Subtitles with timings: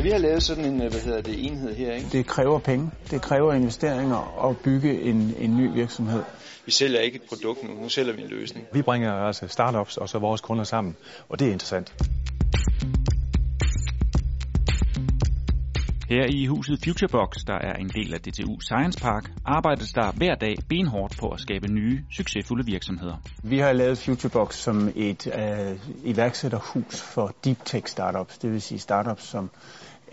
[0.00, 2.08] Så vi har lavet sådan en, hvad hedder det, enhed her, ikke?
[2.12, 2.90] Det kræver penge.
[3.10, 6.22] Det kræver investeringer at bygge en, en ny virksomhed.
[6.66, 8.66] Vi sælger ikke et produkt nu, nu sælger vi en løsning.
[8.72, 10.96] Vi bringer altså startups og så vores kunder sammen,
[11.28, 11.94] og det er interessant.
[16.10, 20.34] Her i huset Futurebox, der er en del af DTU Science Park, arbejdes der hver
[20.34, 23.16] dag benhårdt på at skabe nye, succesfulde virksomheder.
[23.42, 28.78] Vi har lavet Futurebox som et øh, iværksætterhus for deep tech startups, det vil sige
[28.78, 29.50] startups, som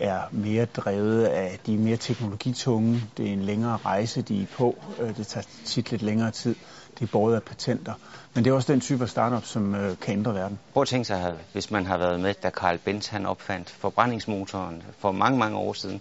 [0.00, 4.46] er mere drevet af, de er mere teknologitunge, det er en længere rejse, de er
[4.56, 6.54] på, øh, det tager tit lidt længere tid,
[6.98, 7.94] det er båret af patenter.
[8.34, 10.58] Men det er også den type af startup, som øh, kan ændre verden.
[10.72, 14.82] Prøv at tænke sig, hvis man har været med, da Carl Benz han opfandt forbrændingsmotoren
[14.98, 16.00] for mange, mange år siden.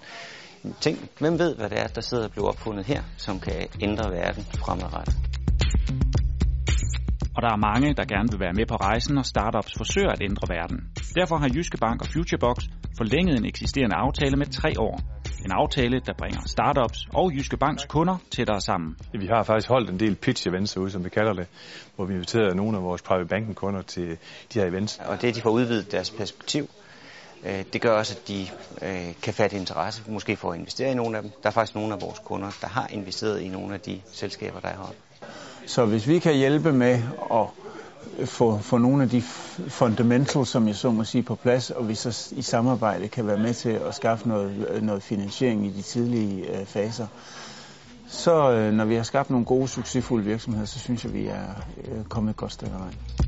[0.81, 4.11] Tænk, hvem ved, hvad det er, der sidder og bliver opfundet her, som kan ændre
[4.11, 5.15] verden fremadrettet.
[7.35, 10.21] Og der er mange, der gerne vil være med på rejsen, når startups forsøger at
[10.21, 10.77] ændre verden.
[11.19, 12.57] Derfor har Jyske Bank og Futurebox
[12.97, 15.01] forlænget en eksisterende aftale med tre år.
[15.45, 18.95] En aftale, der bringer startups og Jyske Banks kunder tættere sammen.
[19.13, 21.47] Vi har faktisk holdt en del pitch events ud, som vi kalder det,
[21.95, 24.17] hvor vi inviterer nogle af vores private banking kunder til
[24.53, 24.99] de her events.
[25.05, 26.67] Og det, at de får udvidet deres perspektiv,
[27.73, 28.47] det gør også, at de
[29.21, 31.31] kan fatte interesse, måske for at investere i nogle af dem.
[31.43, 34.59] Der er faktisk nogle af vores kunder, der har investeret i nogle af de selskaber,
[34.59, 34.97] der er heroppe.
[35.65, 37.47] Så hvis vi kan hjælpe med at
[38.25, 39.21] få, få nogle af de
[39.67, 43.37] fundamentals, som jeg så må sige, på plads, og vi så i samarbejde kan være
[43.37, 47.07] med til at skaffe noget, noget finansiering i de tidlige øh, faser,
[48.07, 51.45] så øh, når vi har skabt nogle gode, succesfulde virksomheder, så synes jeg, vi er
[51.87, 53.26] øh, kommet et godt stykke vej.